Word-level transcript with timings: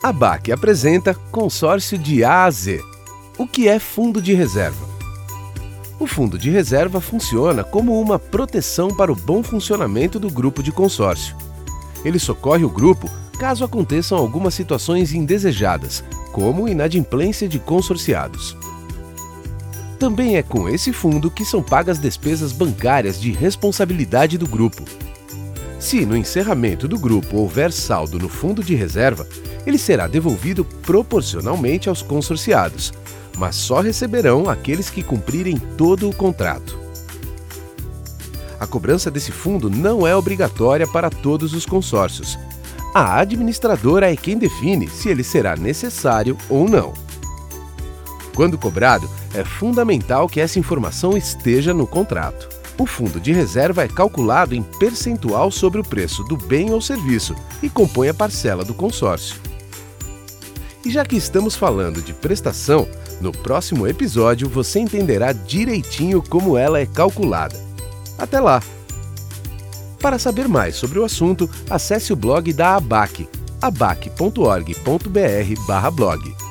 A 0.00 0.12
BAC 0.12 0.52
apresenta 0.52 1.12
Consórcio 1.12 1.98
de 1.98 2.22
A 2.22 2.44
a 2.44 2.50
Z. 2.52 2.80
O 3.36 3.48
que 3.48 3.66
é 3.66 3.80
fundo 3.80 4.22
de 4.22 4.32
reserva? 4.32 4.86
O 5.98 6.06
fundo 6.06 6.38
de 6.38 6.48
reserva 6.50 7.00
funciona 7.00 7.64
como 7.64 8.00
uma 8.00 8.16
proteção 8.16 8.94
para 8.94 9.10
o 9.10 9.16
bom 9.16 9.42
funcionamento 9.42 10.20
do 10.20 10.30
grupo 10.30 10.62
de 10.62 10.70
consórcio. 10.70 11.36
Ele 12.04 12.20
socorre 12.20 12.64
o 12.64 12.70
grupo 12.70 13.10
caso 13.40 13.64
aconteçam 13.64 14.16
algumas 14.16 14.54
situações 14.54 15.12
indesejadas, 15.12 16.04
como 16.30 16.68
inadimplência 16.68 17.48
de 17.48 17.58
consorciados. 17.58 18.56
Também 19.98 20.36
é 20.36 20.44
com 20.44 20.68
esse 20.68 20.92
fundo 20.92 21.28
que 21.28 21.44
são 21.44 21.60
pagas 21.60 21.98
despesas 21.98 22.52
bancárias 22.52 23.20
de 23.20 23.32
responsabilidade 23.32 24.38
do 24.38 24.46
grupo. 24.46 24.84
Se 25.78 26.04
no 26.04 26.16
encerramento 26.16 26.88
do 26.88 26.98
grupo 26.98 27.36
houver 27.36 27.72
saldo 27.72 28.18
no 28.18 28.28
fundo 28.28 28.62
de 28.62 28.74
reserva, 28.74 29.26
ele 29.66 29.78
será 29.78 30.06
devolvido 30.06 30.64
proporcionalmente 30.64 31.88
aos 31.88 32.02
consorciados, 32.02 32.92
mas 33.36 33.54
só 33.54 33.80
receberão 33.80 34.48
aqueles 34.48 34.90
que 34.90 35.02
cumprirem 35.02 35.56
todo 35.76 36.08
o 36.08 36.14
contrato. 36.14 36.78
A 38.58 38.66
cobrança 38.66 39.08
desse 39.08 39.30
fundo 39.30 39.70
não 39.70 40.04
é 40.04 40.16
obrigatória 40.16 40.86
para 40.86 41.08
todos 41.08 41.54
os 41.54 41.64
consórcios. 41.64 42.36
A 42.92 43.20
administradora 43.20 44.12
é 44.12 44.16
quem 44.16 44.36
define 44.36 44.88
se 44.88 45.08
ele 45.08 45.22
será 45.22 45.54
necessário 45.54 46.36
ou 46.48 46.68
não. 46.68 46.92
Quando 48.34 48.58
cobrado, 48.58 49.08
é 49.32 49.44
fundamental 49.44 50.28
que 50.28 50.40
essa 50.40 50.58
informação 50.58 51.16
esteja 51.16 51.72
no 51.72 51.86
contrato. 51.86 52.57
O 52.78 52.86
fundo 52.86 53.18
de 53.18 53.32
reserva 53.32 53.82
é 53.82 53.88
calculado 53.88 54.54
em 54.54 54.62
percentual 54.62 55.50
sobre 55.50 55.80
o 55.80 55.84
preço 55.84 56.22
do 56.24 56.36
bem 56.36 56.70
ou 56.70 56.80
serviço 56.80 57.34
e 57.60 57.68
compõe 57.68 58.08
a 58.08 58.14
parcela 58.14 58.64
do 58.64 58.72
consórcio. 58.72 59.34
E 60.84 60.90
já 60.90 61.04
que 61.04 61.16
estamos 61.16 61.56
falando 61.56 62.00
de 62.00 62.14
prestação, 62.14 62.86
no 63.20 63.32
próximo 63.32 63.88
episódio 63.88 64.48
você 64.48 64.78
entenderá 64.78 65.32
direitinho 65.32 66.22
como 66.22 66.56
ela 66.56 66.78
é 66.78 66.86
calculada. 66.86 67.60
Até 68.16 68.38
lá! 68.38 68.62
Para 70.00 70.16
saber 70.18 70.46
mais 70.46 70.76
sobre 70.76 71.00
o 71.00 71.04
assunto, 71.04 71.50
acesse 71.68 72.12
o 72.12 72.16
blog 72.16 72.52
da 72.52 72.76
ABAC, 72.76 73.28
abac.org.br/blog. 73.60 76.47